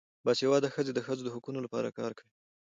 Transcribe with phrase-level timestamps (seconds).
[0.25, 2.31] باسواده ښځې د ښځو د حقونو لپاره کار کوي.